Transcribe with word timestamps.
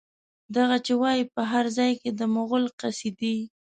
دغه 0.55 0.77
چې 0.85 0.93
وايي، 1.01 1.23
په 1.35 1.41
هر 1.51 1.65
ځای 1.77 1.91
کې 2.01 2.09
د 2.19 2.21
مغول 2.35 2.65
قصيدې 2.79 3.35